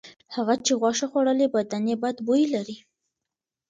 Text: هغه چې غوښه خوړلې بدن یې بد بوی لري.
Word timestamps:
هغه 0.35 0.55
چې 0.65 0.71
غوښه 0.81 1.07
خوړلې 1.11 1.47
بدن 1.55 1.83
یې 1.91 1.95
بد 2.03 2.17
بوی 2.25 2.43
لري. 2.53 2.77